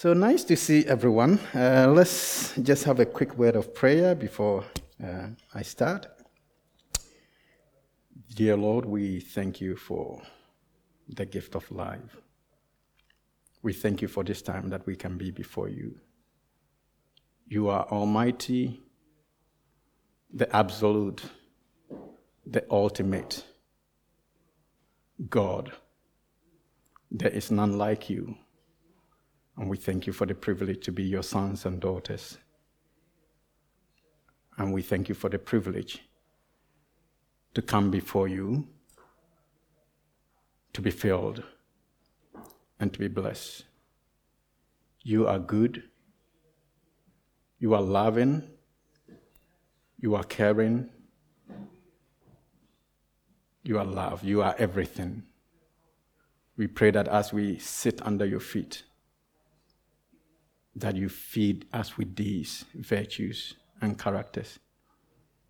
[0.00, 1.38] So nice to see everyone.
[1.54, 4.64] Uh, let's just have a quick word of prayer before
[5.04, 6.06] uh, I start.
[8.34, 10.22] Dear Lord, we thank you for
[11.06, 12.16] the gift of life.
[13.60, 16.00] We thank you for this time that we can be before you.
[17.46, 18.80] You are Almighty,
[20.32, 21.24] the Absolute,
[22.46, 23.44] the Ultimate
[25.28, 25.72] God.
[27.10, 28.38] There is none like you.
[29.56, 32.38] And we thank you for the privilege to be your sons and daughters.
[34.56, 36.02] And we thank you for the privilege
[37.54, 38.68] to come before you,
[40.72, 41.42] to be filled,
[42.78, 43.64] and to be blessed.
[45.02, 45.84] You are good.
[47.58, 48.48] You are loving.
[49.98, 50.90] You are caring.
[53.62, 54.24] You are love.
[54.24, 55.24] You are everything.
[56.56, 58.84] We pray that as we sit under your feet,
[60.76, 64.58] that you feed us with these virtues and characters,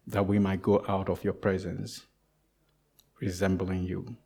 [0.06, 2.06] that we might go out of your presence
[3.20, 4.16] resembling you.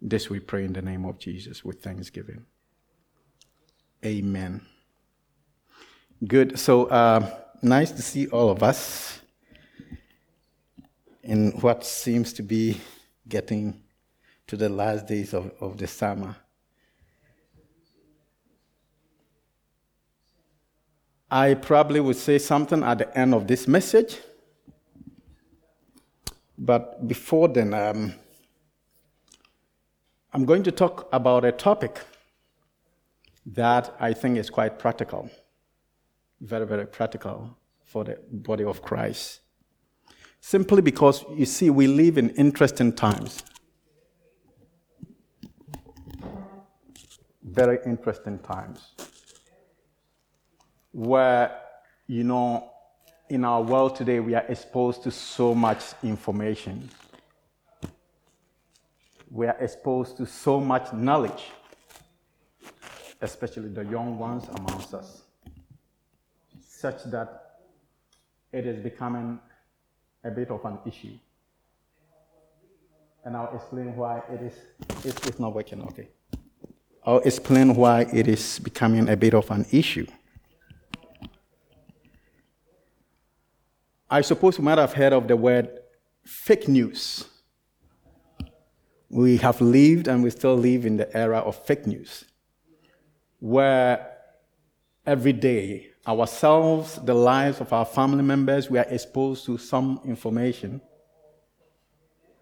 [0.00, 2.44] This we pray in the name of Jesus with thanksgiving.
[4.04, 4.60] Amen.
[6.26, 6.58] Good.
[6.58, 9.20] So uh, nice to see all of us
[11.22, 12.80] in what seems to be
[13.26, 13.82] getting
[14.46, 16.36] to the last days of, of the summer.
[21.30, 24.18] I probably would say something at the end of this message.
[26.56, 28.14] But before then, um,
[30.32, 32.00] I'm going to talk about a topic
[33.46, 35.30] that I think is quite practical,
[36.40, 39.40] very, very practical for the body of Christ.
[40.40, 43.42] Simply because, you see, we live in interesting times.
[47.42, 49.13] Very interesting times
[50.94, 51.60] where,
[52.06, 52.70] you know,
[53.28, 56.88] in our world today, we are exposed to so much information.
[59.28, 61.50] We are exposed to so much knowledge,
[63.20, 65.22] especially the young ones amongst us,
[66.64, 67.56] such that
[68.52, 69.40] it is becoming
[70.22, 71.18] a bit of an issue.
[73.24, 74.54] And I'll explain why it is.
[75.04, 76.08] It's, it's not working, okay.
[77.04, 80.06] I'll explain why it is becoming a bit of an issue.
[84.14, 85.68] I suppose you might have heard of the word
[86.24, 87.24] fake news.
[89.10, 92.24] We have lived and we still live in the era of fake news,
[93.40, 94.12] where
[95.04, 100.80] every day ourselves, the lives of our family members, we are exposed to some information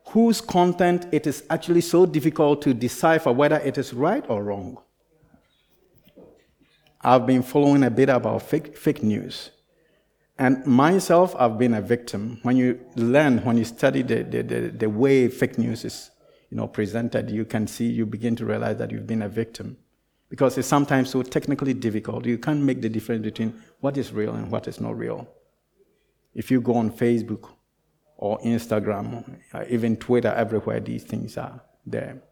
[0.09, 4.77] whose content it is actually so difficult to decipher whether it is right or wrong.
[7.01, 9.53] I've been following a bit about fake, fake news.
[10.39, 12.39] And myself, I've been a victim.
[12.43, 16.11] When you learn, when you study the, the, the, the, way fake news is
[16.51, 19.77] you know, presented, you can see, you begin to realize that you've been a victim.
[20.31, 22.25] Because it's sometimes so technically difficult.
[22.25, 25.29] You can't make the difference between what is real and what is not real.
[26.35, 27.51] If you go on Facebook
[28.17, 32.23] or Instagram, or even Twitter, everywhere these things are there.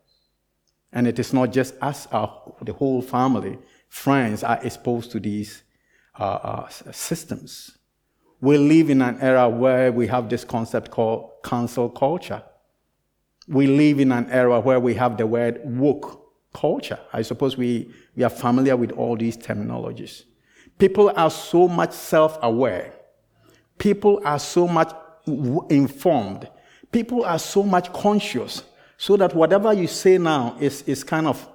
[0.92, 5.62] And it is not just us, our, the whole family, friends are exposed to these
[6.18, 7.76] uh, uh, systems
[8.40, 12.42] we live in an era where we have this concept called cancel culture.
[13.48, 16.20] We live in an era where we have the word woke
[16.54, 16.98] culture.
[17.12, 20.24] I suppose we, we are familiar with all these terminologies.
[20.78, 22.94] People are so much self aware.
[23.78, 24.92] People are so much
[25.26, 26.48] informed.
[26.92, 28.62] People are so much conscious
[28.96, 31.46] so that whatever you say now is, is kind of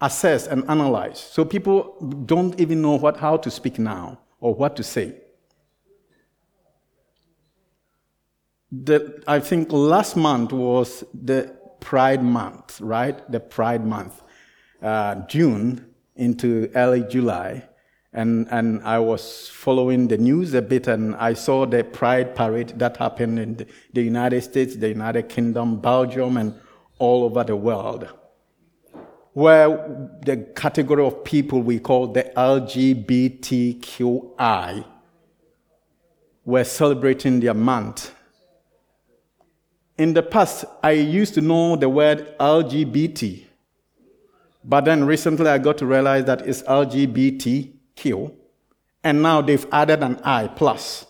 [0.00, 1.18] assessed and analyzed.
[1.18, 1.96] So people
[2.26, 5.14] don't even know what, how to speak now or what to say.
[8.72, 13.28] The, I think last month was the Pride Month, right?
[13.30, 14.22] The Pride Month,
[14.82, 15.86] uh, June
[16.16, 17.66] into early July.
[18.12, 22.70] And, and I was following the news a bit and I saw the Pride Parade
[22.78, 26.54] that happened in the, the United States, the United Kingdom, Belgium, and
[26.98, 28.08] all over the world.
[29.32, 29.68] Where
[30.22, 34.84] the category of people we call the LGBTQI
[36.44, 38.12] were celebrating their month
[40.00, 43.44] in the past, I used to know the word LGBT,
[44.64, 48.34] but then recently I got to realize that it's LGBTQ,
[49.04, 51.04] and now they've added an I plus.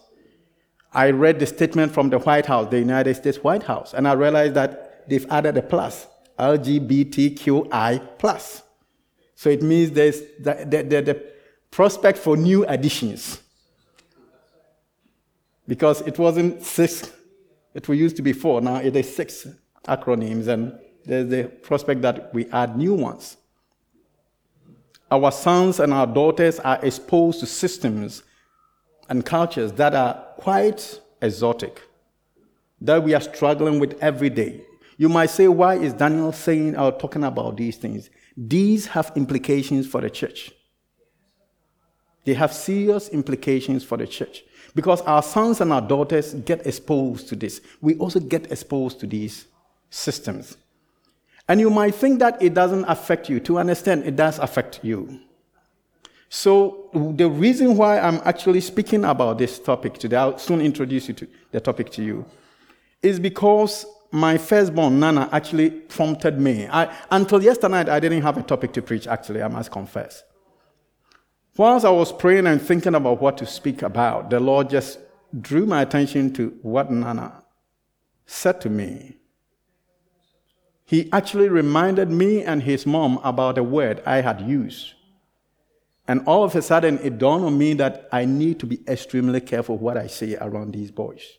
[0.93, 4.15] I read the statement from the White House, the United States White House, and I
[4.15, 6.09] realized that they've added a plus,
[6.41, 8.65] LGBTQI plus.
[9.37, 11.25] So it means there's the, the, the, the
[11.71, 13.41] prospect for new additions.
[15.69, 17.13] Because it wasn't six,
[17.75, 19.47] it used to be four, now it is six
[19.87, 23.37] acronyms, and there's the prospect that we add new ones.
[25.11, 28.23] Our sons and our daughters are exposed to systems
[29.09, 31.83] and cultures that are quite exotic,
[32.81, 34.65] that we are struggling with every day.
[34.97, 38.11] You might say, why is Daniel saying or talking about these things?
[38.37, 40.53] These have implications for the church.
[42.25, 44.45] They have serious implications for the church
[44.75, 47.61] because our sons and our daughters get exposed to this.
[47.81, 49.47] We also get exposed to these
[49.91, 50.57] systems.
[51.49, 53.41] And you might think that it doesn't affect you.
[53.41, 55.21] To understand, it does affect you.
[56.29, 61.15] So, the reason why I'm actually speaking about this topic today, I'll soon introduce you
[61.15, 62.25] to the topic to you,
[63.03, 66.69] is because my firstborn, Nana, actually prompted me.
[66.69, 70.23] I, until yesterday I didn't have a topic to preach, actually, I must confess.
[71.57, 74.99] Whilst I was praying and thinking about what to speak about, the Lord just
[75.39, 77.45] drew my attention to what Nana
[78.27, 79.17] said to me.
[80.85, 84.95] He actually reminded me and his mom about a word I had used.
[86.09, 89.41] And all of a sudden, it dawned on me that I need to be extremely
[89.41, 91.39] careful what I say around these boys.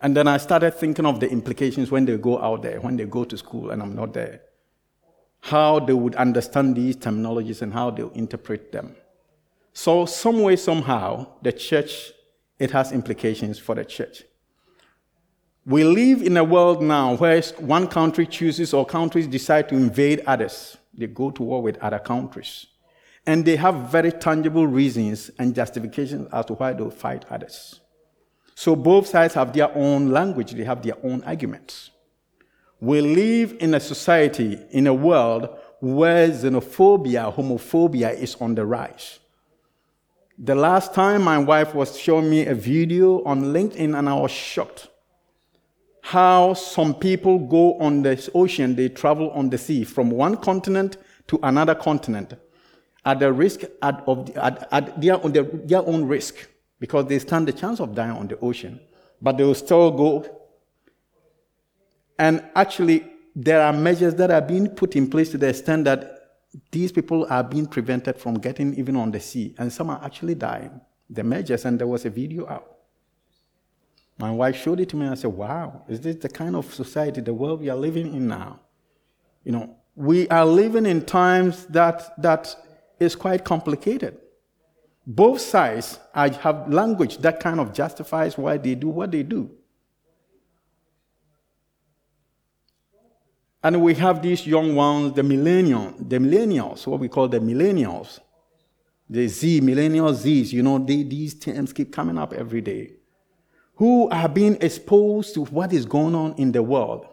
[0.00, 3.06] And then I started thinking of the implications when they go out there, when they
[3.06, 4.42] go to school and I'm not there.
[5.40, 8.94] How they would understand these terminologies and how they'll interpret them.
[9.72, 12.12] So, some way, somehow, the church,
[12.58, 14.24] it has implications for the church.
[15.64, 20.22] We live in a world now where one country chooses or countries decide to invade
[20.26, 20.76] others.
[20.92, 22.66] They go to war with other countries.
[23.26, 27.80] And they have very tangible reasons and justifications as to why they'll fight others.
[28.54, 31.90] So both sides have their own language, they have their own arguments.
[32.80, 35.48] We live in a society, in a world
[35.80, 39.18] where xenophobia, homophobia is on the rise.
[40.38, 44.30] The last time my wife was showing me a video on LinkedIn and I was
[44.30, 44.88] shocked
[46.02, 50.96] how some people go on the ocean, they travel on the sea from one continent
[51.28, 52.34] to another continent
[53.04, 56.34] at the risk at, of, at, at their, their, their own risk
[56.78, 58.80] because they stand the chance of dying on the ocean,
[59.20, 60.39] but they will still go.
[62.20, 66.18] And actually, there are measures that are being put in place to the extent that
[66.70, 70.34] these people are being prevented from getting even on the sea, and some are actually
[70.34, 70.82] dying.
[71.08, 72.76] The measures, and there was a video out.
[74.18, 76.74] My wife showed it to me, and I said, Wow, is this the kind of
[76.74, 78.60] society, the world we are living in now?
[79.42, 82.54] You know, we are living in times that, that
[82.98, 84.18] is quite complicated.
[85.06, 89.52] Both sides have language that kind of justifies why they do what they do.
[93.62, 98.20] And we have these young ones, the millennials, the millennials, what we call the millennials,
[99.08, 102.94] the Z, millennial Zs, you know, they, these terms keep coming up every day,
[103.74, 107.06] who are being exposed to what is going on in the world.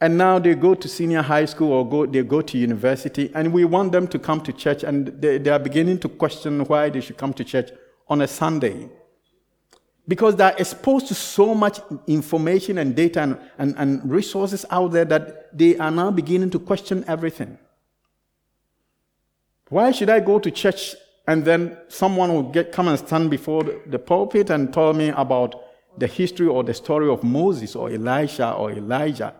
[0.00, 3.52] And now they go to senior high school or go, they go to university, and
[3.52, 6.88] we want them to come to church, and they, they are beginning to question why
[6.88, 7.70] they should come to church
[8.08, 8.88] on a Sunday.
[10.06, 15.06] Because they're exposed to so much information and data and, and, and resources out there
[15.06, 17.58] that they are now beginning to question everything.
[19.70, 20.94] Why should I go to church
[21.26, 25.54] and then someone will get, come and stand before the, pulpit and tell me about
[25.96, 29.34] the history or the story of Moses or Elisha or Elijah?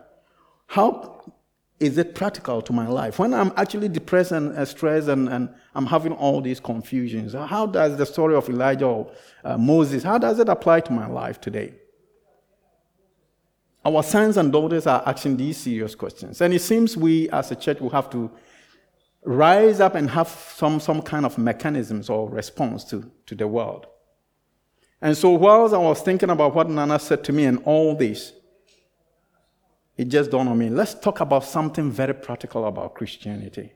[0.65, 1.21] How
[1.79, 3.19] is it practical to my life?
[3.19, 7.97] When I'm actually depressed and stressed and, and I'm having all these confusions, how does
[7.97, 9.11] the story of Elijah or
[9.43, 11.73] uh, Moses, how does it apply to my life today?
[13.83, 16.41] Our sons and daughters are asking these serious questions.
[16.41, 18.31] And it seems we as a church will have to
[19.23, 23.87] rise up and have some, some kind of mechanisms or response to, to the world.
[25.01, 28.31] And so whilst I was thinking about what Nana said to me and all this,
[29.97, 30.69] it just dawned on me.
[30.69, 33.73] Let's talk about something very practical about Christianity.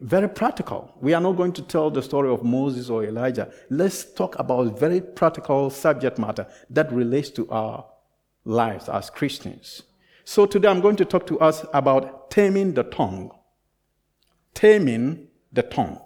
[0.00, 0.92] Very practical.
[1.00, 3.52] We are not going to tell the story of Moses or Elijah.
[3.70, 7.86] Let's talk about very practical subject matter that relates to our
[8.44, 9.82] lives as Christians.
[10.24, 13.30] So today I'm going to talk to us about taming the tongue.
[14.54, 16.00] Taming the tongue.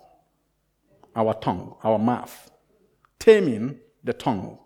[1.14, 2.50] Our tongue, our mouth.
[3.18, 4.58] Taming the tongue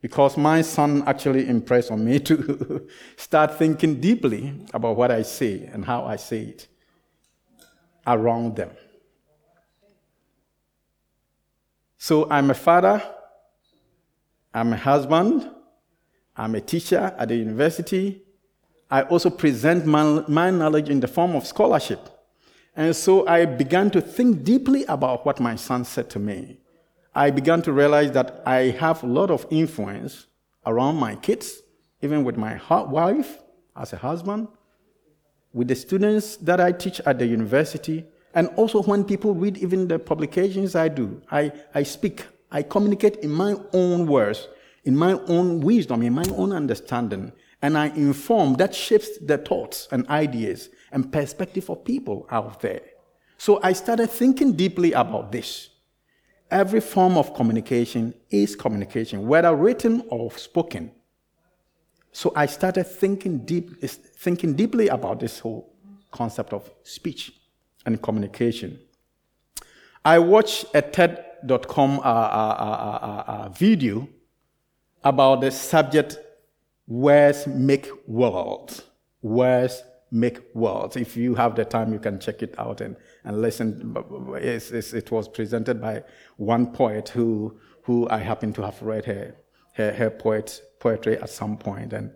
[0.00, 5.68] because my son actually impressed on me to start thinking deeply about what I say
[5.72, 6.68] and how I say it
[8.06, 8.70] around them.
[11.98, 13.02] So I'm a father,
[14.54, 15.50] I'm a husband,
[16.34, 18.22] I'm a teacher at the university,
[18.90, 22.08] I also present my, my knowledge in the form of scholarship.
[22.74, 26.59] And so I began to think deeply about what my son said to me.
[27.14, 30.26] I began to realize that I have a lot of influence
[30.64, 31.62] around my kids,
[32.02, 33.38] even with my wife
[33.76, 34.48] as a husband,
[35.52, 39.88] with the students that I teach at the university, and also when people read even
[39.88, 41.20] the publications I do.
[41.30, 44.46] I, I speak, I communicate in my own words,
[44.84, 49.88] in my own wisdom, in my own understanding, and I inform that shapes the thoughts
[49.90, 52.82] and ideas and perspective of people out there.
[53.36, 55.70] So I started thinking deeply about this.
[56.50, 60.90] Every form of communication is communication, whether written or spoken.
[62.12, 65.72] So I started thinking, deep, thinking deeply about this whole
[66.10, 67.32] concept of speech
[67.86, 68.80] and communication.
[70.04, 74.08] I watched a TED.com uh, uh, uh, uh, video
[75.04, 76.18] about the subject
[76.88, 78.82] words make worlds.
[79.22, 80.96] Words make worlds.
[80.96, 83.96] If you have the time, you can check it out and, and listen.
[84.36, 86.02] It's, it's, it was presented by
[86.36, 89.36] one poet who, who I happen to have read her,
[89.74, 91.92] her, her poet, poetry at some point.
[91.92, 92.12] And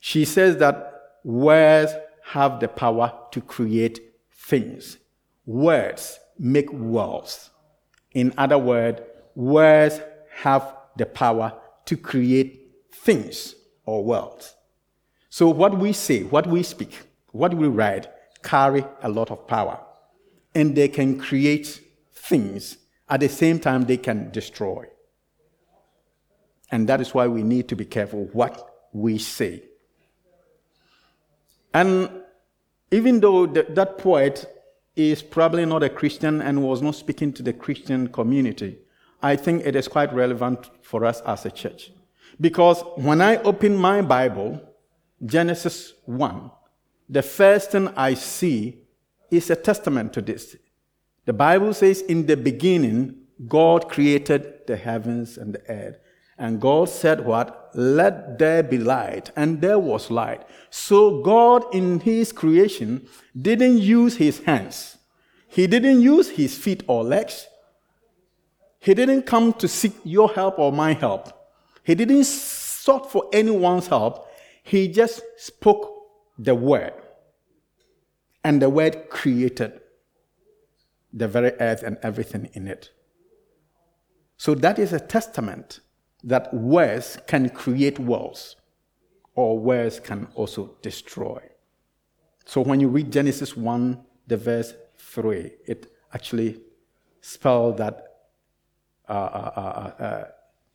[0.00, 0.92] she says that
[1.24, 1.92] words
[2.24, 4.00] have the power to create
[4.32, 4.98] things.
[5.44, 7.50] Words make worlds.
[8.12, 9.00] In other words,
[9.34, 10.00] words
[10.36, 11.52] have the power
[11.86, 13.54] to create things
[13.84, 14.54] or worlds.
[15.28, 17.05] So what we say, what we speak,
[17.36, 18.08] what we write
[18.42, 19.78] carry a lot of power.
[20.54, 21.80] And they can create
[22.14, 22.78] things.
[23.08, 24.86] At the same time, they can destroy.
[26.70, 29.62] And that is why we need to be careful what we say.
[31.74, 32.10] And
[32.90, 34.46] even though the, that poet
[34.96, 38.78] is probably not a Christian and was not speaking to the Christian community,
[39.22, 41.92] I think it is quite relevant for us as a church.
[42.40, 44.60] Because when I open my Bible,
[45.24, 46.50] Genesis 1,
[47.08, 48.78] the first thing I see
[49.30, 50.56] is a testament to this.
[51.24, 55.98] The Bible says, In the beginning, God created the heavens and the earth.
[56.38, 57.70] And God said, What?
[57.74, 59.30] Let there be light.
[59.36, 60.42] And there was light.
[60.70, 63.08] So God, in his creation,
[63.40, 64.98] didn't use his hands.
[65.48, 67.46] He didn't use his feet or legs.
[68.78, 71.32] He didn't come to seek your help or my help.
[71.82, 74.28] He didn't sought for anyone's help.
[74.62, 75.95] He just spoke
[76.38, 76.92] the word.
[78.44, 79.80] And the word created
[81.12, 82.90] the very earth and everything in it.
[84.36, 85.80] So that is a testament
[86.22, 88.56] that words can create worlds,
[89.34, 91.40] or words can also destroy.
[92.44, 96.60] So when you read Genesis 1, the verse 3, it actually
[97.20, 98.02] spells that
[99.08, 100.24] uh, uh, uh, uh,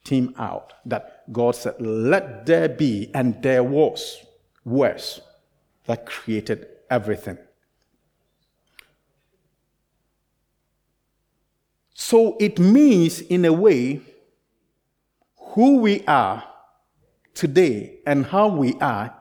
[0.03, 4.18] theme out that God said, Let there be, and there was
[4.65, 5.22] words
[5.86, 7.38] that created everything.
[11.94, 14.02] So it means, in a way,
[15.36, 16.44] who we are
[17.34, 19.16] today and how we are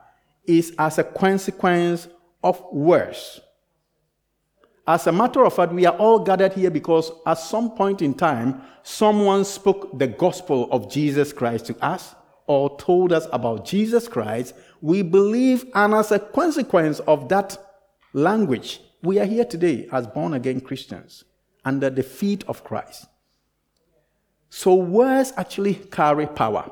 [0.45, 2.07] is as a consequence
[2.43, 3.39] of words.
[4.87, 8.13] As a matter of fact, we are all gathered here because at some point in
[8.13, 12.15] time, someone spoke the gospel of Jesus Christ to us
[12.47, 14.55] or told us about Jesus Christ.
[14.81, 17.57] We believe, and as a consequence of that
[18.13, 21.23] language, we are here today as born again Christians
[21.63, 23.05] under the feet of Christ.
[24.49, 26.71] So, words actually carry power.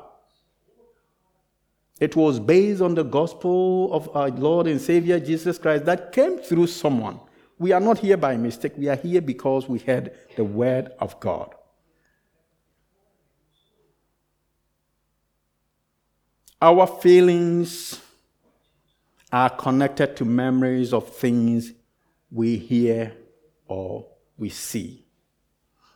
[2.00, 6.38] It was based on the gospel of our Lord and Savior Jesus Christ that came
[6.38, 7.20] through someone.
[7.58, 8.72] We are not here by mistake.
[8.76, 11.54] We are here because we heard the word of God.
[16.62, 17.98] Our feelings
[19.32, 21.72] are connected to memories of things
[22.30, 23.14] we hear
[23.66, 25.06] or we see.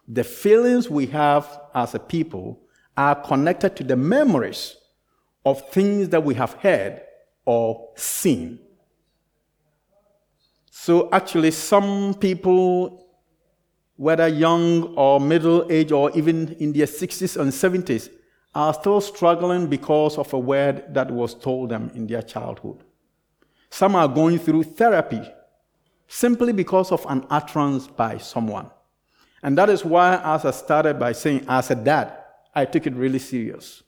[0.09, 2.61] The feelings we have as a people
[2.97, 4.77] are connected to the memories
[5.45, 7.03] of things that we have heard
[7.45, 8.59] or seen.
[10.71, 13.07] So, actually, some people,
[13.97, 18.09] whether young or middle age or even in their 60s and 70s,
[18.55, 22.79] are still struggling because of a word that was told them in their childhood.
[23.71, 25.23] Some are going through therapy
[26.07, 28.71] simply because of an utterance by someone.
[29.43, 32.17] And that is why, as I started by saying, as a dad,
[32.55, 33.83] I took it really serious.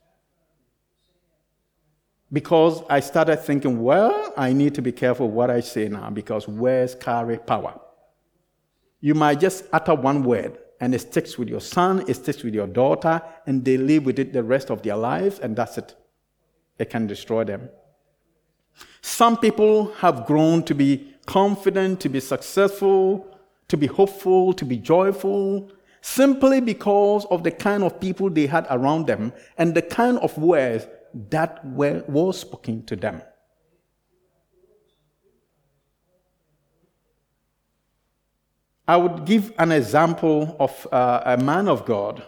[2.32, 6.48] Because I started thinking, well, I need to be careful what I say now because
[6.48, 7.80] words carry power.
[9.00, 12.54] You might just utter one word and it sticks with your son, it sticks with
[12.54, 15.94] your daughter, and they live with it the rest of their lives, and that's it.
[16.78, 17.70] It can destroy them.
[19.00, 23.26] Some people have grown to be confident, to be successful,
[23.68, 28.66] to be hopeful, to be joyful, simply because of the kind of people they had
[28.70, 30.86] around them and the kind of words
[31.30, 33.22] that were, was spoken to them.
[38.88, 42.22] I would give an example of uh, a man of God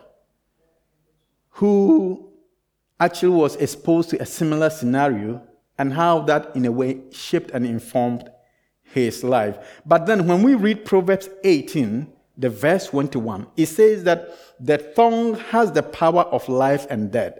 [1.50, 2.30] who
[2.98, 5.40] actually was exposed to a similar scenario
[5.78, 8.28] and how that, in a way, shaped and informed
[8.82, 9.80] his life.
[9.86, 15.34] But then when we read Proverbs 18, the verse 21, it says that the tongue
[15.34, 17.38] has the power of life and death,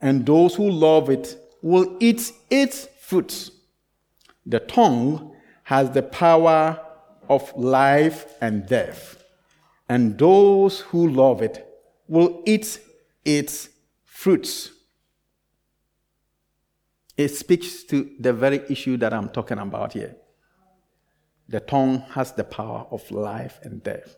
[0.00, 3.50] and those who love it will eat its fruits.
[4.44, 6.78] The tongue has the power
[7.30, 9.22] of life and death,
[9.88, 11.64] and those who love it
[12.08, 12.80] will eat
[13.24, 13.68] its
[14.04, 14.72] fruits.
[17.16, 20.16] It speaks to the very issue that I'm talking about here.
[21.48, 24.16] The tongue has the power of life and death.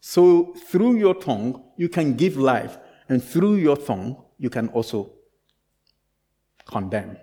[0.00, 2.78] So, through your tongue, you can give life,
[3.08, 5.12] and through your tongue, you can also
[6.64, 7.16] condemn.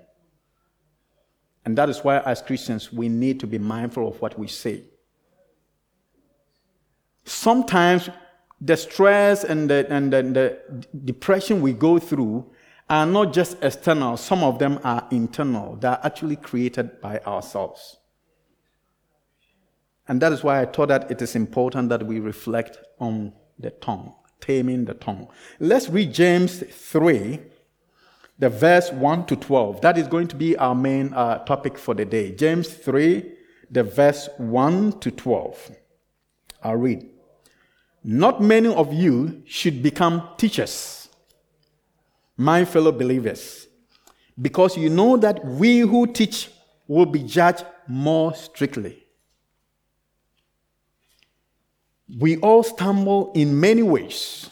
[1.65, 4.83] And that is why, as Christians, we need to be mindful of what we say.
[7.27, 8.09] Sometimes
[8.61, 10.57] the stress and the, and the, the
[11.03, 12.49] depression we go through
[12.89, 15.75] are not just external, some of them are internal.
[15.75, 17.97] They are actually created by ourselves.
[20.07, 23.71] And that is why I thought that it is important that we reflect on the
[23.71, 25.27] tongue, taming the tongue.
[25.59, 27.39] Let's read James 3,
[28.39, 29.81] the verse 1 to 12.
[29.81, 32.31] That is going to be our main uh, topic for the day.
[32.31, 33.33] James 3,
[33.69, 35.71] the verse 1 to 12.
[36.63, 37.16] I'll read.
[38.09, 41.09] Not many of you should become teachers,
[42.37, 43.67] my fellow believers,
[44.41, 46.49] because you know that we who teach
[46.87, 49.03] will be judged more strictly.
[52.17, 54.51] We all stumble in many ways.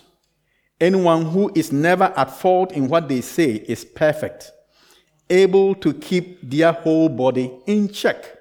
[0.82, 4.52] Anyone who is never at fault in what they say is perfect,
[5.30, 8.35] able to keep their whole body in check.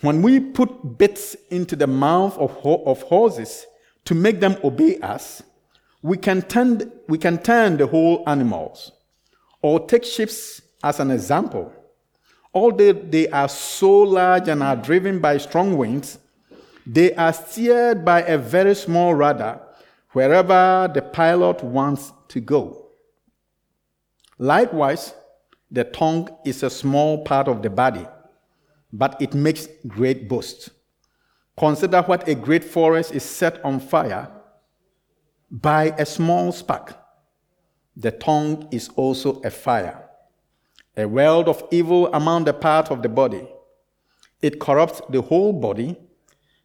[0.00, 3.66] When we put bits into the mouth of, of horses
[4.06, 5.42] to make them obey us,
[6.02, 8.92] we can, turn, we can turn the whole animals.
[9.62, 11.72] Or take ships as an example.
[12.54, 16.18] Although they are so large and are driven by strong winds,
[16.86, 19.60] they are steered by a very small rudder
[20.12, 22.86] wherever the pilot wants to go.
[24.38, 25.14] Likewise,
[25.70, 28.06] the tongue is a small part of the body,
[28.92, 30.70] but it makes great boast.
[31.56, 34.30] Consider what a great forest is set on fire
[35.50, 36.96] by a small spark.
[37.96, 40.08] The tongue is also a fire,
[40.96, 43.46] a world of evil among the parts of the body.
[44.40, 45.96] It corrupts the whole body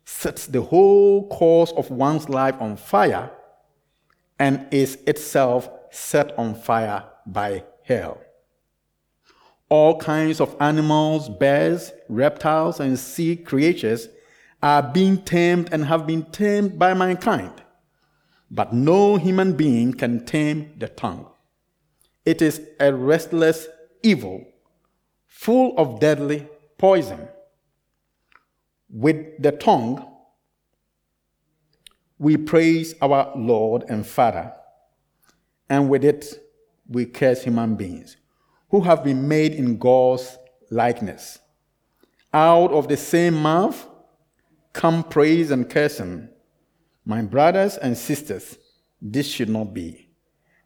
[0.06, 3.32] sets the whole course of one's life on fire
[4.40, 8.22] and is itself set on fire by hell.
[9.76, 14.08] All kinds of animals, birds, reptiles, and sea creatures
[14.64, 17.52] are being tamed and have been tamed by mankind.
[18.50, 21.28] But no human being can tame the tongue.
[22.24, 23.68] It is a restless
[24.02, 24.46] evil,
[25.28, 27.28] full of deadly poison.
[28.90, 30.08] With the tongue,
[32.18, 34.54] we praise our Lord and Father,
[35.70, 36.40] and with it,
[36.88, 38.16] we curse human beings
[38.70, 40.38] who have been made in God's
[40.70, 41.40] likeness.
[42.34, 43.88] Out of the same mouth
[44.74, 46.30] come praise and cursing.
[47.06, 48.58] My brothers and sisters,
[49.02, 50.10] this should not be.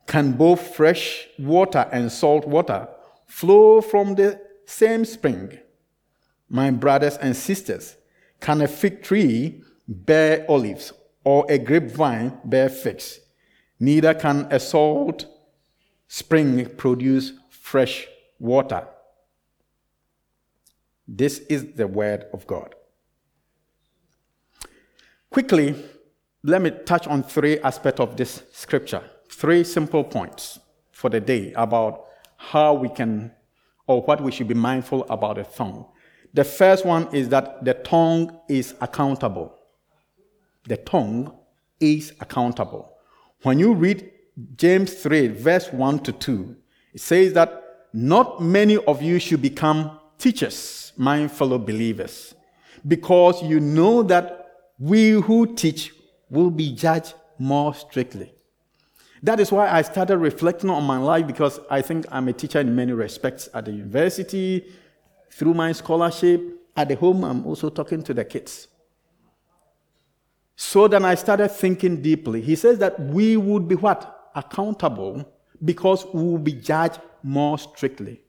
[0.07, 2.87] Can both fresh water and salt water
[3.27, 5.59] flow from the same spring?
[6.49, 7.95] My brothers and sisters,
[8.39, 13.19] can a fig tree bear olives or a grapevine bear figs?
[13.79, 15.27] Neither can a salt
[16.07, 17.33] spring produce
[17.69, 18.07] fresh
[18.39, 18.87] water.
[21.07, 22.73] This is the word of God.
[25.29, 25.75] Quickly,
[26.41, 29.03] let me touch on three aspects of this scripture.
[29.29, 30.59] Three simple points
[30.91, 32.05] for the day about
[32.37, 33.31] how we can
[33.85, 35.85] or what we should be mindful about the tongue.
[36.33, 39.55] The first one is that the tongue is accountable.
[40.63, 41.37] The tongue
[41.79, 42.97] is accountable.
[43.43, 44.11] When you read
[44.55, 46.55] James 3, verse 1 to 2,
[46.93, 52.35] it says that not many of you should become teachers, my fellow believers,
[52.87, 54.47] because you know that
[54.77, 55.93] we who teach
[56.29, 58.33] will be judged more strictly.
[59.21, 62.59] That is why I started reflecting on my life because I think I'm a teacher
[62.59, 64.65] in many respects at the university,
[65.31, 66.41] through my scholarship.
[66.77, 68.67] At the home, I'm also talking to the kids.
[70.55, 72.41] So then I started thinking deeply.
[72.41, 74.29] He says that we would be what?
[74.35, 75.29] Accountable
[75.63, 78.21] because we will be judged more strictly.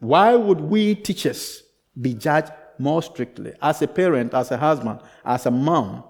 [0.00, 1.62] Why would we teachers
[2.00, 3.52] be judged more strictly?
[3.60, 6.04] As a parent, as a husband, as a mom,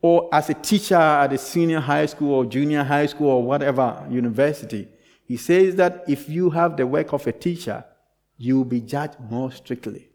[0.00, 4.06] or as a teacher at a senior high school or junior high school or whatever
[4.08, 4.88] university,
[5.24, 7.84] he says that if you have the work of a teacher,
[8.36, 10.08] you will be judged more strictly.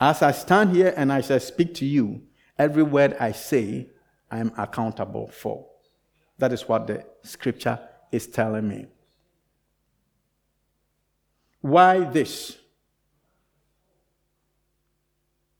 [0.00, 2.22] As I stand here and as I speak to you,
[2.56, 3.88] every word I say,
[4.30, 5.66] I am accountable for.
[6.38, 7.78] That is what the scripture
[8.12, 8.86] is telling me.
[11.60, 12.56] Why this?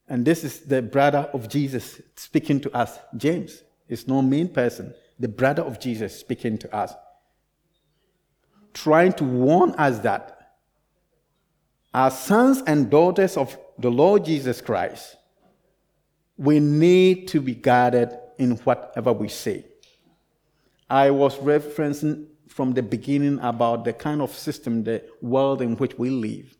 [0.09, 2.98] And this is the brother of Jesus speaking to us.
[3.16, 4.94] James is no mean person.
[5.18, 6.94] The brother of Jesus speaking to us.
[8.72, 10.38] Trying to warn us that
[11.92, 15.16] as sons and daughters of the Lord Jesus Christ,
[16.37, 19.64] we need to be guarded in whatever we say.
[20.88, 25.98] I was referencing from the beginning about the kind of system, the world in which
[25.98, 26.57] we live.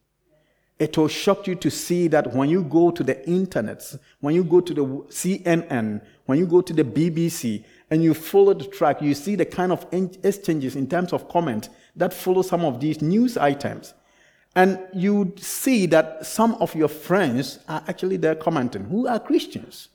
[0.79, 3.83] It will shock you to see that when you go to the internet,
[4.21, 8.55] when you go to the CNN, when you go to the BBC, and you follow
[8.55, 12.65] the track, you see the kind of exchanges in terms of comment that follow some
[12.65, 13.95] of these news items.
[14.55, 19.89] And you see that some of your friends are actually there commenting, who are Christians.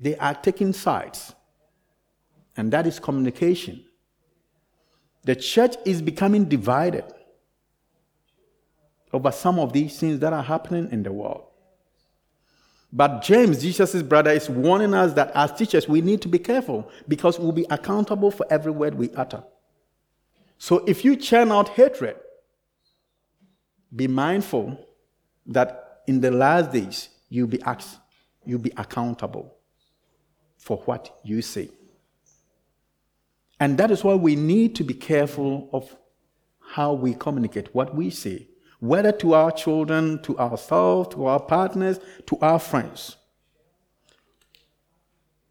[0.00, 1.34] They are taking sides.
[2.56, 3.84] And that is communication.
[5.24, 7.04] The church is becoming divided
[9.12, 11.46] over some of these things that are happening in the world.
[12.92, 16.88] But James, Jesus' brother, is warning us that as teachers, we need to be careful
[17.08, 19.42] because we'll be accountable for every word we utter.
[20.58, 22.16] So if you churn out hatred,
[23.94, 24.78] be mindful
[25.46, 27.98] that in the last days, you'll be asked,
[28.44, 29.56] you'll be accountable
[30.64, 31.68] for what you say.
[33.60, 35.94] And that is why we need to be careful of
[36.58, 38.48] how we communicate, what we say,
[38.80, 43.16] whether to our children, to ourselves, to our partners, to our friends.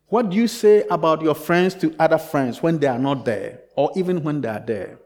[0.08, 3.62] What do you say about your friends to other friends when they are not there,
[3.76, 4.98] or even when they are there?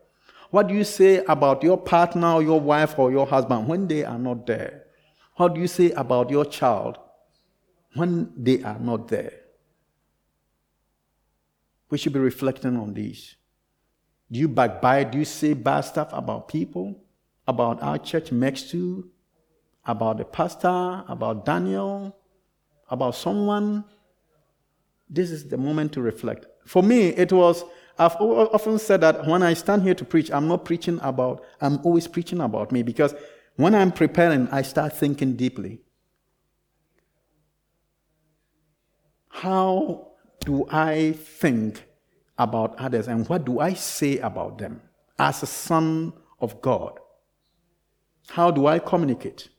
[0.51, 4.05] What do you say about your partner or your wife or your husband when they
[4.05, 4.85] are not there?
[5.35, 6.97] What do you say about your child
[7.93, 9.33] when they are not there?
[11.89, 13.35] We should be reflecting on these.
[14.31, 15.11] Do you backbite?
[15.11, 17.01] Do you say bad stuff about people?
[17.47, 19.09] About our church next to?
[19.85, 21.03] About the pastor?
[21.07, 22.15] About Daniel?
[22.89, 23.85] About someone?
[25.09, 26.45] This is the moment to reflect.
[26.65, 27.63] For me, it was,
[27.97, 31.79] I've often said that when I stand here to preach, I'm not preaching about, I'm
[31.85, 33.15] always preaching about me because
[33.55, 35.79] when I'm preparing, I start thinking deeply.
[39.29, 40.11] How
[40.47, 41.83] do I think
[42.37, 44.81] about others and what do I say about them
[45.19, 46.97] as a son of God?
[48.29, 49.49] How do I communicate?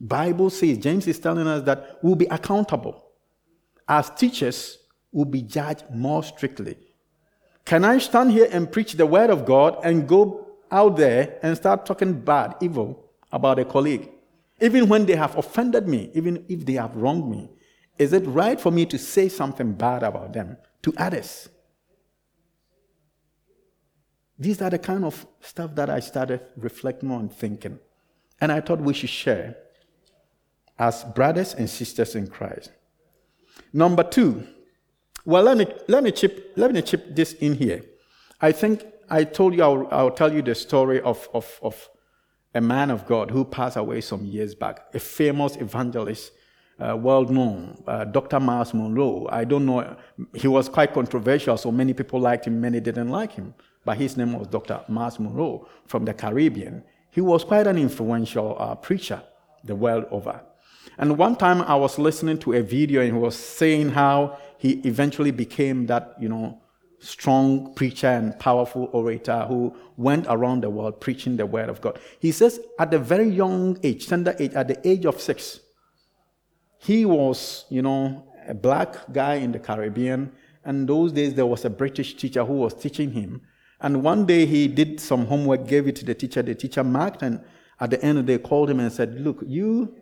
[0.00, 3.06] Bible says, James is telling us that we'll be accountable.
[3.88, 4.78] As teachers,
[5.10, 6.76] we'll be judged more strictly.
[7.64, 11.56] Can I stand here and preach the word of God and go out there and
[11.56, 14.10] start talking bad, evil about a colleague?
[14.60, 17.50] Even when they have offended me, even if they have wronged me,
[17.98, 21.48] is it right for me to say something bad about them to others?
[24.38, 27.78] These are the kind of stuff that I started reflecting on and thinking.
[28.40, 29.56] And I thought we should share
[30.78, 32.72] as brothers and sisters in Christ.
[33.72, 34.46] Number two,
[35.24, 37.84] well, let me, let me, chip, let me chip this in here.
[38.40, 41.88] I think I told you, I'll, I'll tell you the story of, of, of
[42.54, 46.32] a man of God who passed away some years back, a famous evangelist
[46.78, 48.40] uh, well known, uh, Dr.
[48.40, 49.28] Myles Munroe.
[49.30, 49.96] I don't know,
[50.34, 53.54] he was quite controversial, so many people liked him, many didn't like him.
[53.84, 54.80] But his name was Dr.
[54.88, 56.82] Myles Munroe from the Caribbean.
[57.10, 59.22] He was quite an influential uh, preacher
[59.64, 60.40] the world over.
[60.98, 64.72] And one time I was listening to a video and he was saying how he
[64.84, 66.60] eventually became that, you know,
[67.00, 71.98] strong preacher and powerful orator who went around the world preaching the word of God.
[72.18, 75.60] He says at a very young age, tender age, at the age of six,
[76.84, 80.32] he was, you know, a black guy in the Caribbean.
[80.64, 83.42] And those days there was a British teacher who was teaching him.
[83.80, 86.42] And one day he did some homework, gave it to the teacher.
[86.42, 87.40] The teacher marked, and
[87.80, 89.94] at the end they called him and said, Look, you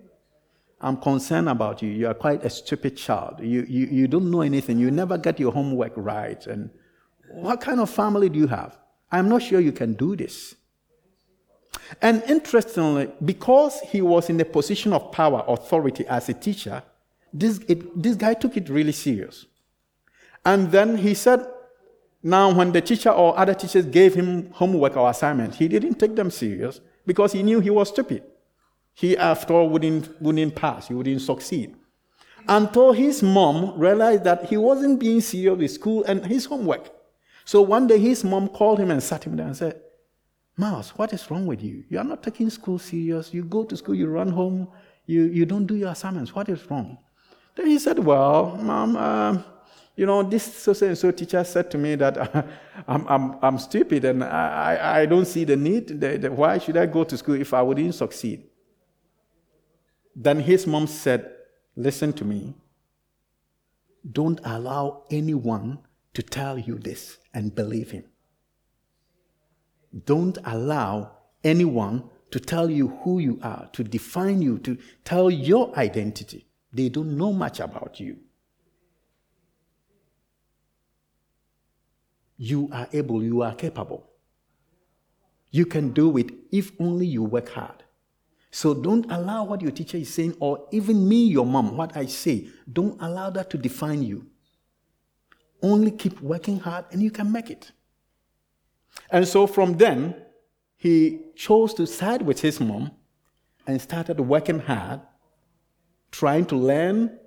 [0.82, 1.90] I'm concerned about you.
[1.90, 3.36] You are quite a stupid child.
[3.40, 4.78] You, you, you don't know anything.
[4.78, 6.44] You never get your homework right.
[6.48, 6.70] And
[7.30, 8.76] what kind of family do you have?
[9.12, 10.56] I'm not sure you can do this.
[12.00, 16.82] And interestingly, because he was in a position of power, authority as a teacher,
[17.32, 19.46] this, it, this guy took it really serious.
[20.44, 21.46] And then he said,
[22.22, 26.14] now when the teacher or other teachers gave him homework or assignment, he didn't take
[26.14, 28.22] them serious because he knew he was stupid.
[28.94, 31.74] He, after all, wouldn't, wouldn't pass, he wouldn't succeed.
[32.48, 36.90] Until his mom realized that he wasn't being serious with school and his homework.
[37.44, 39.81] So one day his mom called him and sat him down and said,
[40.62, 41.82] Mouse, what is wrong with you?
[41.88, 43.34] You are not taking school serious.
[43.34, 44.68] You go to school, you run home,
[45.06, 46.32] you, you don't do your assignments.
[46.36, 46.98] What is wrong?
[47.56, 49.42] Then he said, Well, mom, uh,
[49.96, 52.14] you know, this so and so teacher said to me that
[52.86, 56.00] I'm, I'm, I'm stupid and I, I don't see the need.
[56.00, 58.44] The, the, why should I go to school if I wouldn't succeed?
[60.14, 61.28] Then his mom said,
[61.74, 62.54] Listen to me.
[64.10, 65.78] Don't allow anyone
[66.14, 68.04] to tell you this and believe him.
[70.04, 71.12] Don't allow
[71.44, 76.46] anyone to tell you who you are, to define you, to tell your identity.
[76.72, 78.16] They don't know much about you.
[82.38, 84.08] You are able, you are capable.
[85.50, 87.84] You can do it if only you work hard.
[88.50, 92.06] So don't allow what your teacher is saying, or even me, your mom, what I
[92.06, 94.26] say, don't allow that to define you.
[95.62, 97.72] Only keep working hard and you can make it.
[99.10, 100.14] And so from then,
[100.76, 102.90] he chose to side with his mom
[103.66, 105.00] and started working hard,
[106.10, 107.18] trying to learn,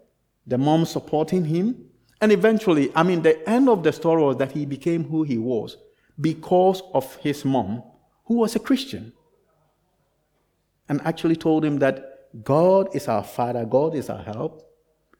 [0.45, 1.85] the mom supporting him.
[2.21, 5.37] And eventually, I mean, the end of the story was that he became who he
[5.37, 5.77] was
[6.19, 7.83] because of his mom,
[8.25, 9.13] who was a Christian,
[10.87, 14.63] and actually told him that God is our Father, God is our help,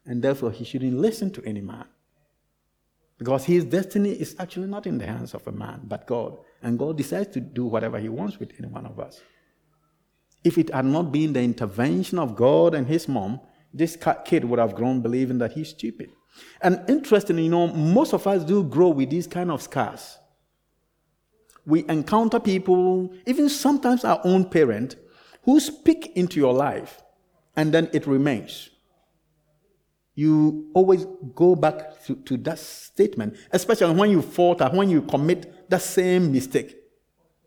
[0.04, 1.86] and therefore he shouldn't listen to any man.
[3.18, 6.36] Because his destiny is actually not in the hands of a man, but God.
[6.62, 9.20] And God decides to do whatever he wants with any one of us.
[10.44, 13.40] If it had not been the intervention of God and his mom,
[13.72, 16.10] this kid would have grown believing that he's stupid.
[16.60, 20.18] And interestingly, you know, most of us do grow with these kind of scars.
[21.64, 24.96] We encounter people, even sometimes our own parent,
[25.44, 27.00] who speak into your life
[27.56, 28.70] and then it remains
[30.16, 35.68] you always go back to, to that statement, especially when you falter, when you commit
[35.68, 36.74] the same mistake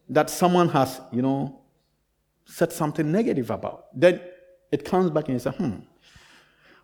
[0.07, 1.61] that someone has, you know,
[2.45, 3.85] said something negative about.
[3.99, 4.21] Then
[4.71, 5.77] it comes back and you say, hmm,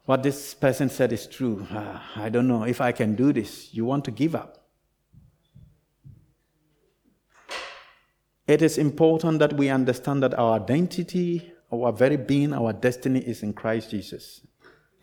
[0.06, 1.66] what this person said is true.
[1.72, 3.72] Uh, I don't know if I can do this.
[3.72, 4.66] You want to give up.
[8.48, 13.44] It is important that we understand that our identity, our very being, our destiny is
[13.44, 14.42] in Christ Jesus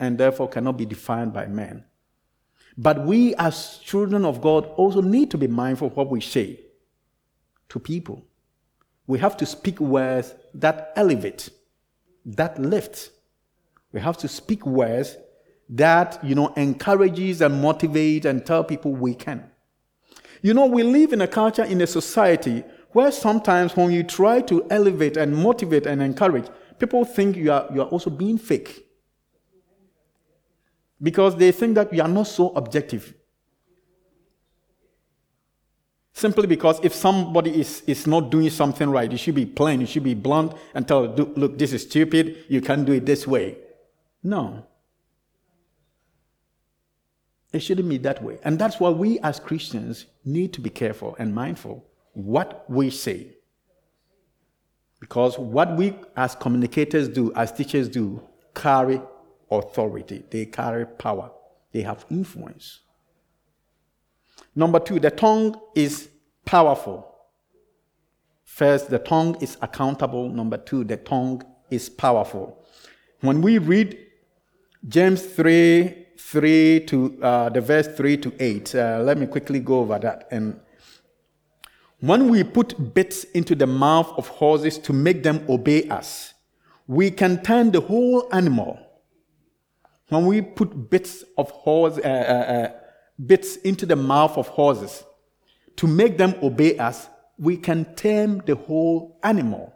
[0.03, 1.85] and therefore cannot be defined by men.
[2.77, 6.59] But we, as children of God, also need to be mindful of what we say
[7.69, 8.27] to people.
[9.07, 11.51] We have to speak words that elevate,
[12.27, 13.11] that lift.
[13.93, 15.17] We have to speak words
[15.69, 19.49] that, you know, encourages and motivates and tell people we can.
[20.41, 24.41] You know, we live in a culture, in a society where sometimes when you try
[24.41, 26.49] to elevate and motivate and encourage,
[26.81, 28.89] people think you are, you are also being fake
[31.03, 33.15] because they think that we are not so objective.
[36.15, 39.87] Simply because if somebody is, is not doing something right, you should be plain, you
[39.87, 43.57] should be blunt and tell, look, this is stupid, you can't do it this way.
[44.23, 44.67] No.
[47.53, 48.39] It shouldn't be that way.
[48.45, 53.37] And that's why we as Christians need to be careful and mindful what we say.
[55.01, 58.23] Because what we as communicators do, as teachers do,
[58.55, 59.01] carry
[59.59, 61.31] authority, they carry power,
[61.73, 62.81] they have influence.
[64.55, 66.09] Number two, the tongue is
[66.45, 67.09] powerful.
[68.45, 70.29] First, the tongue is accountable.
[70.29, 72.63] Number two, the tongue is powerful.
[73.21, 73.99] When we read
[74.87, 79.81] James 3 3 to uh, the verse 3 to 8, uh, let me quickly go
[79.81, 80.29] over that.
[80.31, 80.61] And
[82.01, 86.35] when we put bits into the mouth of horses to make them obey us,
[86.87, 88.79] we can turn the whole animal
[90.13, 92.73] when we put bits of horse, uh, uh, uh,
[93.25, 95.05] bits into the mouth of horses
[95.77, 99.73] to make them obey us, we can tame the whole animal.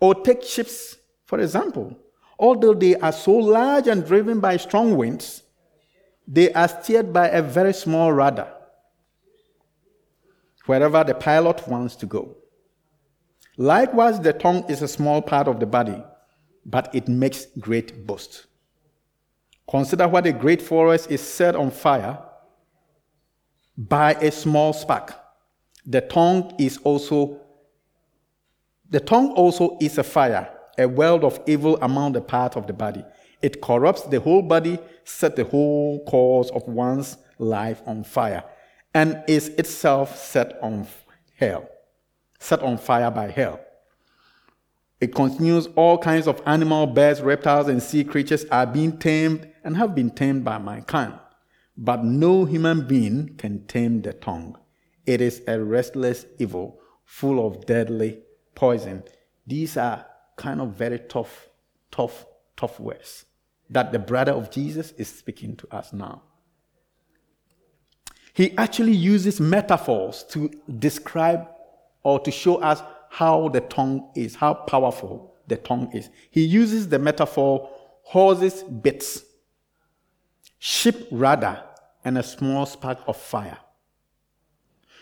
[0.00, 1.96] Or take ships, for example.
[2.38, 5.42] Although they are so large and driven by strong winds,
[6.26, 8.48] they are steered by a very small rudder
[10.66, 12.36] wherever the pilot wants to go.
[13.56, 16.02] Likewise, the tongue is a small part of the body
[16.64, 18.46] but it makes great boast.
[19.68, 22.18] Consider what a great forest is set on fire
[23.76, 25.14] by a small spark.
[25.86, 27.40] The tongue is also
[28.90, 32.74] the tongue also is a fire, a world of evil among the parts of the
[32.74, 33.02] body.
[33.40, 38.44] It corrupts the whole body, set the whole course of one's life on fire,
[38.92, 40.86] and is itself set on
[41.36, 41.68] hell,
[42.38, 43.60] set on fire by hell.
[45.00, 49.76] It continues all kinds of animal, birds, reptiles, and sea creatures are being tamed and
[49.76, 51.18] have been tamed by mankind.
[51.76, 54.58] But no human being can tame the tongue.
[55.06, 58.20] It is a restless evil, full of deadly
[58.54, 59.04] poison.
[59.46, 61.48] These are kind of very tough,
[61.90, 63.24] tough, tough words
[63.72, 66.22] that the brother of Jesus is speaking to us now.
[68.34, 71.48] He actually uses metaphors to describe
[72.02, 76.08] or to show us how the tongue is, how powerful the tongue is.
[76.30, 77.70] He uses the metaphor
[78.04, 79.24] horses' bits,
[80.64, 81.60] ship rudder,
[82.04, 83.58] and a small spark of fire.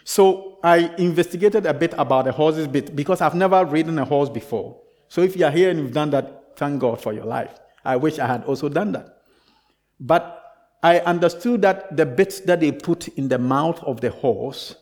[0.05, 4.31] So I investigated a bit about the horse's bit because I've never ridden a horse
[4.31, 4.81] before.
[5.09, 7.61] So if you are here and you've done that, thank God for your life.
[7.85, 9.19] I wish I had also done that.
[10.01, 10.43] But
[10.83, 14.77] I understood that the bit that they put in the mouth of the horse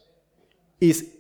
[0.81, 1.11] is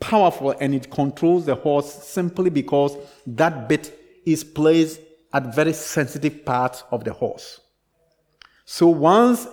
[0.00, 5.02] powerful and it controls the horse simply because that bit is placed
[5.34, 7.60] at very sensitive parts of the horse.
[8.66, 9.46] So once,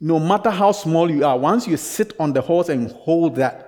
[0.00, 3.62] no matter how small you are, once you sit on the horse and hold that,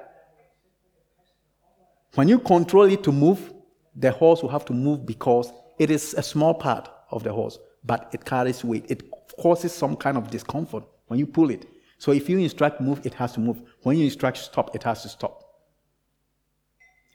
[2.14, 3.52] when you control it to move,
[3.94, 7.58] the horse will have to move because it is a small part of the horse,
[7.84, 8.86] but it carries weight.
[8.88, 11.66] It causes some kind of discomfort when you pull it.
[11.98, 13.60] So if you instruct move, it has to move.
[13.82, 15.44] When you instruct stop, it has to stop.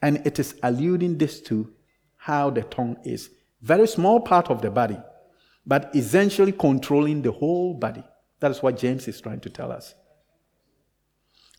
[0.04, 1.74] And it is alluding this to
[2.18, 3.32] how the tongue is.
[3.62, 5.00] Very small part of the body,
[5.66, 8.04] but essentially controlling the whole body.
[8.40, 9.96] That is what James is trying to tell us.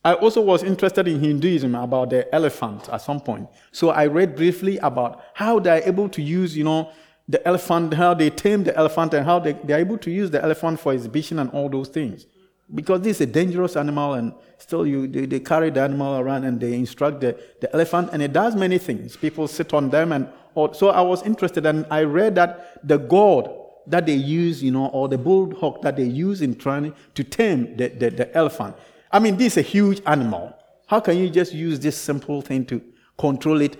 [0.03, 3.49] I also was interested in Hinduism about the elephant at some point.
[3.71, 6.91] So I read briefly about how they're able to use, you know,
[7.27, 10.43] the elephant, how they tame the elephant, and how they, they're able to use the
[10.43, 12.27] elephant for exhibition and all those things
[12.73, 16.43] because this is a dangerous animal and still you they, they, carry the animal around
[16.45, 20.11] and they instruct the, the elephant and it does many things people sit on them
[20.11, 23.47] and or, so i was interested and i read that the gourd
[23.87, 27.75] that they use you know or the bulldog that they use in trying to tame
[27.77, 28.75] the, the, the elephant
[29.11, 30.53] i mean this is a huge animal
[30.87, 32.81] how can you just use this simple thing to
[33.17, 33.77] control it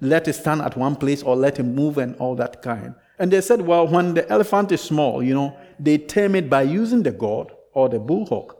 [0.00, 3.30] let it stand at one place or let it move and all that kind and
[3.30, 7.02] they said well when the elephant is small you know they tame it by using
[7.02, 8.56] the gourd or the bullhook.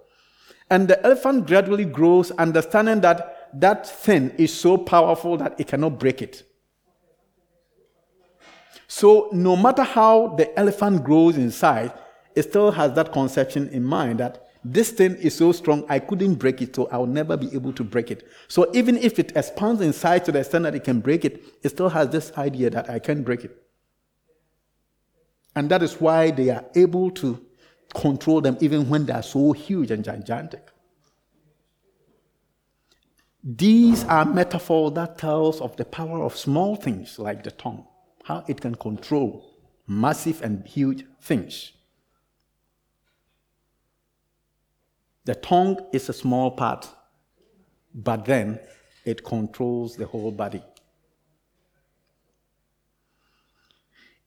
[0.68, 5.98] And the elephant gradually grows, understanding that that thing is so powerful that it cannot
[5.98, 6.42] break it.
[8.96, 11.90] So, no matter how the elephant grows in size,
[12.36, 16.36] it still has that conception in mind that this thing is so strong, I couldn't
[16.36, 18.24] break it, so I'll never be able to break it.
[18.46, 21.42] So, even if it expands in size to the extent that it can break it,
[21.64, 23.60] it still has this idea that I can't break it.
[25.56, 27.44] And that is why they are able to
[27.96, 30.68] control them even when they are so huge and gigantic.
[33.42, 37.88] These are metaphors that tells of the power of small things like the tongue,
[38.24, 39.54] how it can control
[39.86, 41.72] massive and huge things.
[45.24, 46.88] The tongue is a small part,
[47.94, 48.58] but then
[49.04, 50.62] it controls the whole body.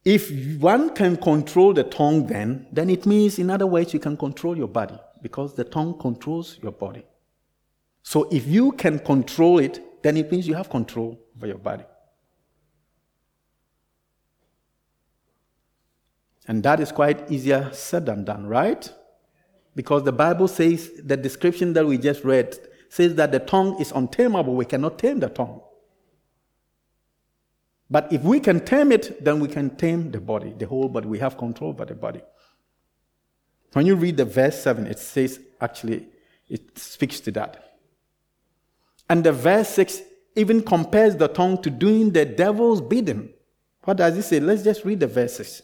[0.05, 4.15] If one can control the tongue, then, then it means, in other words, you can
[4.15, 7.03] control your body because the tongue controls your body.
[8.03, 11.83] So if you can control it, then it means you have control over your body.
[16.47, 18.91] And that is quite easier said than done, right?
[19.75, 22.57] Because the Bible says, the description that we just read
[22.89, 24.55] says that the tongue is untamable.
[24.55, 25.61] We cannot tame the tongue.
[27.89, 31.07] But if we can tame it, then we can tame the body, the whole body.
[31.07, 32.21] We have control over the body.
[33.73, 36.07] When you read the verse 7, it says, actually,
[36.49, 37.77] it speaks to that.
[39.09, 40.01] And the verse 6
[40.35, 43.29] even compares the tongue to doing the devil's bidding.
[43.83, 44.39] What does it say?
[44.39, 45.61] Let's just read the verses.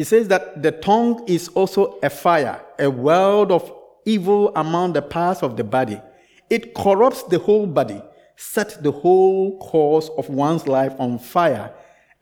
[0.00, 3.70] It says that the tongue is also a fire, a world of
[4.06, 6.00] evil among the parts of the body.
[6.48, 8.00] It corrupts the whole body
[8.40, 11.70] sets the whole course of one's life on fire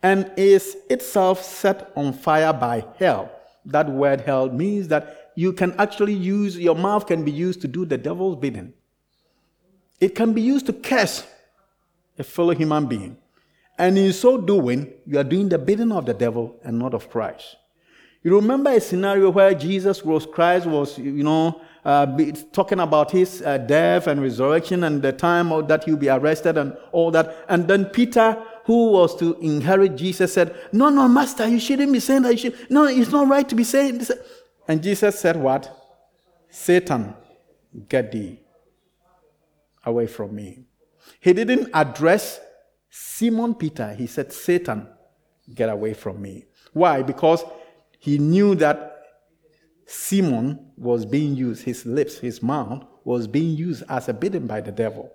[0.03, 3.31] and is itself set on fire by hell.
[3.63, 7.69] That word hell means that you can actually use, your mouth can be used to
[7.69, 8.73] do the devil's bidding.
[10.01, 11.25] It can be used to curse
[12.17, 13.15] a fellow human being.
[13.77, 17.09] And in so doing, you are doing the bidding of the devil and not of
[17.09, 17.55] Christ.
[18.21, 22.05] You remember a scenario where Jesus was, Christ was, you know, uh,
[22.51, 26.75] talking about his uh, death and resurrection and the time that he'll be arrested and
[26.91, 27.45] all that.
[27.47, 32.01] And then Peter, who was to inherit Jesus, said, No, no, Master, you shouldn't be
[32.01, 32.33] saying that.
[32.33, 34.11] You should, no, it's not right to be saying this.
[34.67, 35.73] And Jesus said, What?
[36.49, 37.13] Satan,
[37.87, 38.41] get thee
[39.85, 40.65] away from me.
[41.21, 42.41] He didn't address
[42.89, 43.93] Simon Peter.
[43.93, 44.87] He said, Satan,
[45.53, 46.45] get away from me.
[46.73, 47.01] Why?
[47.01, 47.43] Because
[47.99, 49.03] he knew that
[49.85, 54.61] Simon was being used, his lips, his mouth was being used as a bidden by
[54.61, 55.11] the devil.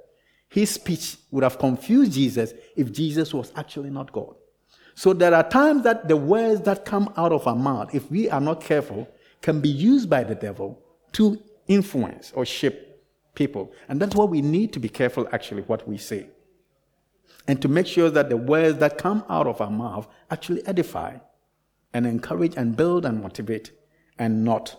[0.49, 4.35] His speech would have confused Jesus if Jesus was actually not God.
[4.95, 8.29] So there are times that the words that come out of our mouth, if we
[8.31, 9.09] are not careful,
[9.41, 10.81] can be used by the devil
[11.13, 12.79] to influence or shape
[13.35, 13.73] people.
[13.89, 16.29] And that's why we need to be careful, actually, what we say.
[17.49, 21.19] And to make sure that the words that come out of our mouth actually edify
[21.95, 23.71] and encourage and build and motivate
[24.19, 24.77] and not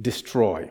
[0.00, 0.70] destroy.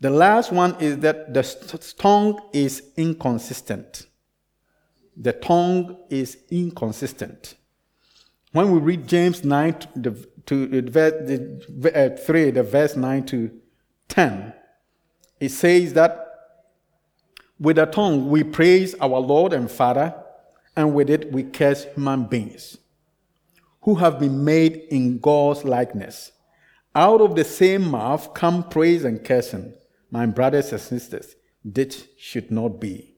[0.00, 4.06] The last one is that the tongue is inconsistent.
[5.16, 7.56] The tongue is inconsistent.
[8.52, 10.10] When we read James 9 to,
[10.46, 13.50] to the, uh, 3, the verse 9 to
[14.08, 14.52] 10,
[15.40, 16.18] it says that
[17.58, 20.14] with the tongue we praise our Lord and Father,
[20.76, 22.78] and with it we curse human beings
[23.82, 26.32] who have been made in God's likeness.
[26.94, 29.74] Out of the same mouth come praise and cursing.
[30.10, 33.16] My brothers and sisters, this should not be.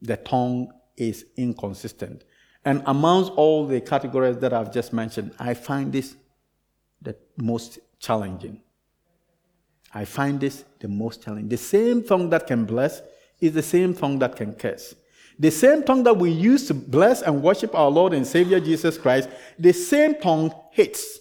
[0.00, 2.24] The tongue is inconsistent.
[2.64, 6.16] And amongst all the categories that I've just mentioned, I find this
[7.02, 8.60] the most challenging.
[9.92, 11.48] I find this the most challenging.
[11.48, 13.02] The same tongue that can bless
[13.40, 14.94] is the same tongue that can curse.
[15.38, 18.96] The same tongue that we use to bless and worship our Lord and Savior Jesus
[18.96, 19.28] Christ,
[19.58, 21.18] the same tongue hates.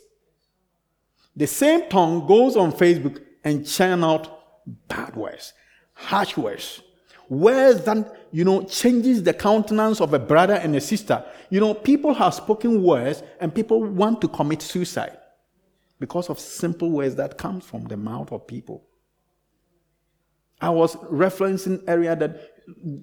[1.36, 4.42] The same tongue goes on Facebook and churn out
[4.88, 5.54] bad words,
[5.94, 6.82] harsh words,
[7.28, 11.24] words that, you know, changes the countenance of a brother and a sister.
[11.50, 15.18] You know, people have spoken words and people want to commit suicide
[16.00, 18.86] because of simple words that come from the mouth of people.
[20.62, 22.55] I was referencing area that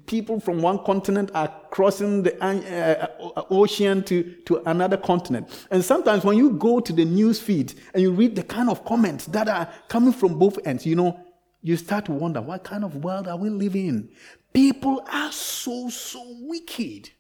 [0.07, 3.07] people from one continent are crossing the uh,
[3.37, 5.67] uh, ocean to, to another continent.
[5.71, 8.85] And sometimes when you go to the news feed and you read the kind of
[8.85, 11.19] comments that are coming from both ends, you know,
[11.63, 14.09] you start to wonder what kind of world are we living in?
[14.53, 17.11] People are so, so wicked.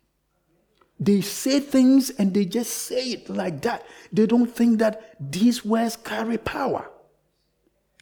[0.98, 3.84] They say things and they just say it like that.
[4.12, 6.88] They don't think that these words carry power.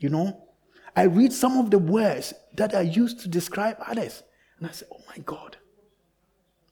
[0.00, 0.48] You know,
[0.96, 4.22] I read some of the words that are used to describe others,
[4.60, 5.56] and I said, oh my God.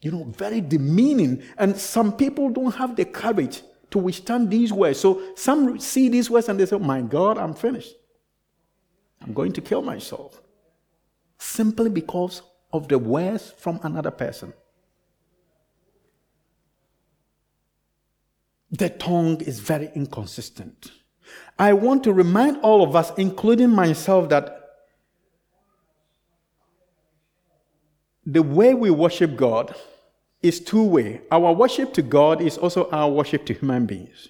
[0.01, 1.43] You know, very demeaning.
[1.57, 5.01] And some people don't have the courage to withstand these words.
[5.01, 7.95] So some see these words and they say, oh my God, I'm finished.
[9.23, 10.41] I'm going to kill myself.
[11.39, 14.53] Simply because of the words from another person.
[18.71, 20.93] the tongue is very inconsistent.
[21.59, 24.58] I want to remind all of us, including myself, that
[28.29, 29.75] the way we worship God
[30.43, 31.23] is two way.
[31.33, 34.29] Our worship to God is also our worship to human beings.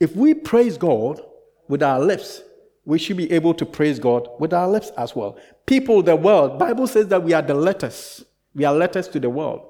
[0.00, 1.20] If we praise God
[1.68, 2.42] with our lips,
[2.84, 5.38] we should be able to praise God with our lips as well.
[5.64, 8.24] People, the world, Bible says that we are the letters.
[8.52, 9.64] We are letters to the world.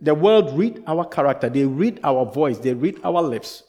[0.00, 3.64] The world read our character, they read our voice, they read our lips.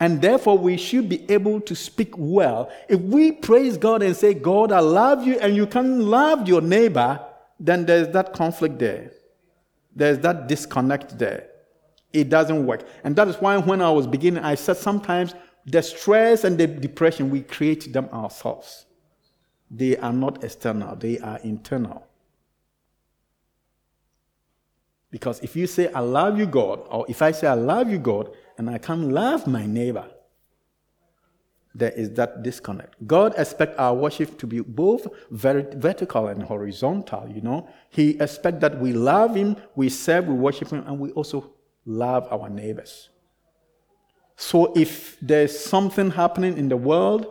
[0.00, 2.70] And therefore, we should be able to speak well.
[2.88, 6.60] If we praise God and say, God, I love you, and you can love your
[6.60, 7.20] neighbor,
[7.58, 9.10] then there's that conflict there.
[9.94, 11.48] There's that disconnect there.
[12.12, 12.86] It doesn't work.
[13.02, 15.34] And that is why when I was beginning, I said sometimes
[15.66, 18.86] the stress and the depression, we create them ourselves.
[19.70, 22.06] They are not external, they are internal.
[25.10, 27.98] Because if you say, I love you, God, or if I say, I love you,
[27.98, 30.04] God, and I can't love my neighbor,
[31.74, 33.06] there is that disconnect.
[33.06, 37.68] God expects our worship to be both vertical and horizontal, you know.
[37.88, 41.52] He expects that we love Him, we serve, we worship Him, and we also
[41.86, 43.10] love our neighbors.
[44.34, 47.26] So if there's something happening in the world,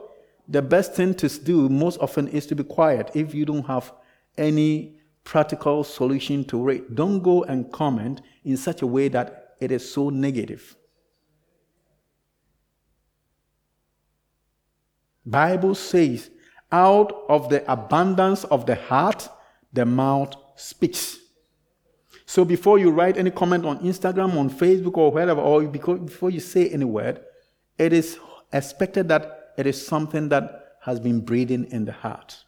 [0.47, 3.91] the best thing to do most often is to be quiet if you don't have
[4.37, 6.95] any practical solution to it.
[6.95, 10.75] Don't go and comment in such a way that it is so negative.
[15.29, 16.29] Bible says,
[16.71, 19.29] out of the abundance of the heart,
[19.73, 21.19] the mouth speaks.
[22.25, 26.39] So before you write any comment on Instagram, on Facebook, or wherever, or before you
[26.39, 27.21] say any word,
[27.77, 28.19] it is
[28.51, 32.43] expected that it is something that has been breathing in the heart.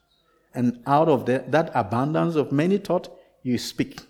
[0.53, 3.09] And out of the, that abundance of many thought,
[3.43, 4.01] you speak.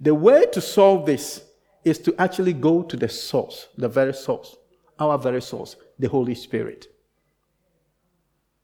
[0.00, 1.42] The way to solve this
[1.84, 4.56] is to actually go to the source, the very source,
[4.98, 6.86] our very source, the Holy Spirit.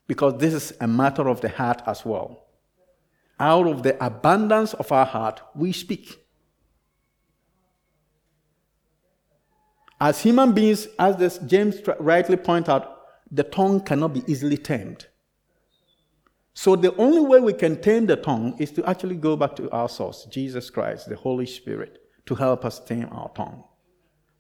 [0.06, 2.44] Because this is a matter of the heart as well
[3.38, 6.20] out of the abundance of our heart, we speak.
[10.00, 13.00] As human beings, as this James rightly pointed out,
[13.30, 15.06] the tongue cannot be easily tamed.
[16.52, 19.70] So the only way we can tame the tongue is to actually go back to
[19.70, 23.64] our source, Jesus Christ, the Holy Spirit, to help us tame our tongue.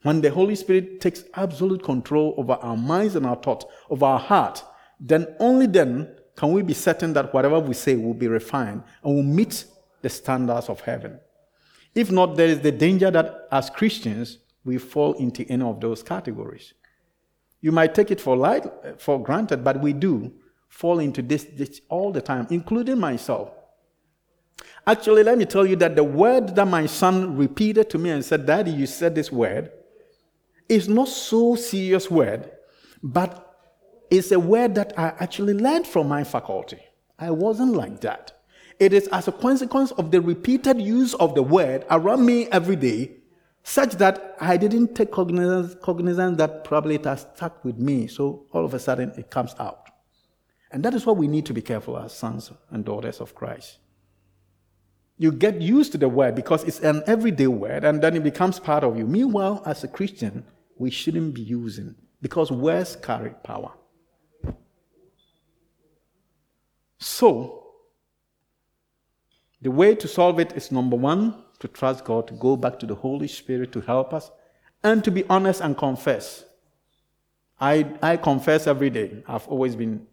[0.02, 4.18] When the Holy Spirit takes absolute control over our minds and our thoughts, of our
[4.18, 4.62] heart,
[5.00, 9.14] then only then can we be certain that whatever we say will be refined and
[9.14, 9.64] will meet
[10.02, 11.20] the standards of heaven?
[11.94, 16.02] If not, there is the danger that as Christians, we fall into any of those
[16.02, 16.74] categories.
[17.60, 18.66] You might take it for light,
[18.98, 20.32] for granted, but we do
[20.68, 23.50] fall into this, this all the time, including myself.
[24.86, 28.24] Actually, let me tell you that the word that my son repeated to me and
[28.24, 29.70] said, Daddy, you said this word,
[30.68, 32.50] is not so serious word,
[33.02, 33.53] but
[34.16, 36.80] is a word that I actually learned from my faculty.
[37.18, 38.32] I wasn't like that.
[38.78, 42.76] It is as a consequence of the repeated use of the word around me every
[42.76, 43.16] day,
[43.62, 48.08] such that I didn't take cognizance, cognizance that probably it has stuck with me.
[48.08, 49.90] So all of a sudden it comes out.
[50.70, 53.78] And that is what we need to be careful as sons and daughters of Christ.
[55.16, 58.58] You get used to the word because it's an everyday word and then it becomes
[58.58, 59.06] part of you.
[59.06, 60.44] Meanwhile, as a Christian,
[60.76, 63.70] we shouldn't be using because words carry power.
[67.04, 67.64] So,
[69.60, 72.86] the way to solve it is number one, to trust God, to go back to
[72.86, 74.30] the Holy Spirit to help us,
[74.82, 76.46] and to be honest and confess.
[77.60, 79.22] I, I confess every day.
[79.28, 80.06] I've always been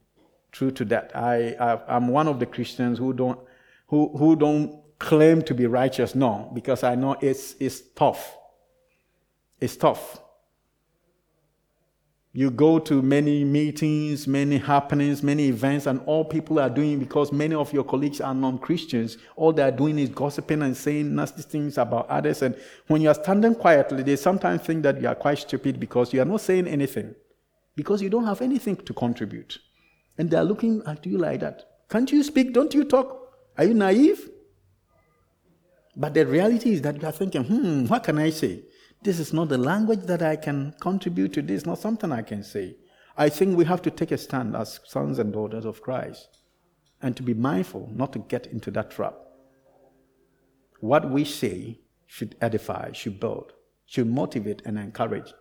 [0.52, 1.16] true to that.
[1.16, 3.40] I, I, am one of the Christians who don't,
[3.88, 8.36] who, who don't claim to be righteous, no, because I know it's, it's tough.
[9.62, 10.21] It's tough.
[12.34, 17.34] You go to many meetings, many happenings, many events, and all people are doing because
[17.34, 19.18] many of your colleagues are non Christians.
[19.36, 22.42] All they are doing is gossiping and saying nasty things about others.
[22.42, 22.56] And
[22.88, 26.22] when you are standing quietly, they sometimes think that you are quite stupid because you
[26.22, 27.14] are not saying anything,
[27.76, 29.60] because you don't have anything to contribute.
[30.18, 31.64] And they are looking at you like that.
[31.90, 32.54] Can't you speak?
[32.54, 33.34] Don't you talk?
[33.58, 34.30] Are you naive?
[35.98, 38.64] But the reality is that you are thinking, hmm, what can I say?
[39.04, 41.42] This is not the language that I can contribute to.
[41.42, 42.76] This is not something I can say.
[43.18, 46.38] I think we have to take a stand as sons and daughters of Christ
[47.02, 49.16] and to be mindful not to get into that trap.
[50.80, 53.54] What we say should edify, should build,
[53.86, 55.34] should motivate and encourage,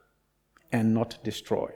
[0.73, 1.71] and not destroy.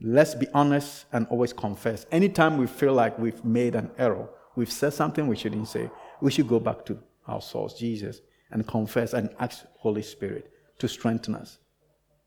[0.00, 2.04] Let's be honest and always confess.
[2.10, 6.30] Anytime we feel like we've made an error, we've said something we shouldn't say, we
[6.30, 8.20] should go back to our source, Jesus,
[8.50, 11.58] and confess and ask Holy Spirit to strengthen us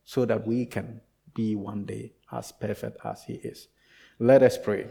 [0.04, 1.02] so that we can
[1.36, 3.68] be one day as perfect as He is.
[4.20, 4.88] Let us pray.